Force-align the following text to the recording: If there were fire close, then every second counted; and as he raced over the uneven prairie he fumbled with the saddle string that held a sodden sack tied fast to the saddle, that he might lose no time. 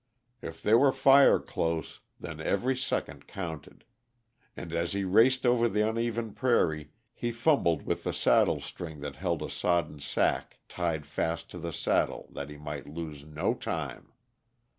If 0.41 0.63
there 0.63 0.79
were 0.79 0.91
fire 0.91 1.37
close, 1.37 1.99
then 2.19 2.41
every 2.41 2.75
second 2.75 3.27
counted; 3.27 3.85
and 4.57 4.73
as 4.73 4.93
he 4.93 5.03
raced 5.03 5.45
over 5.45 5.69
the 5.69 5.87
uneven 5.87 6.33
prairie 6.33 6.89
he 7.13 7.31
fumbled 7.31 7.83
with 7.83 8.03
the 8.03 8.11
saddle 8.11 8.61
string 8.61 9.01
that 9.01 9.17
held 9.17 9.43
a 9.43 9.47
sodden 9.51 9.99
sack 9.99 10.57
tied 10.67 11.05
fast 11.05 11.51
to 11.51 11.59
the 11.59 11.69
saddle, 11.71 12.29
that 12.33 12.49
he 12.49 12.57
might 12.57 12.89
lose 12.89 13.23
no 13.25 13.53
time. 13.53 14.11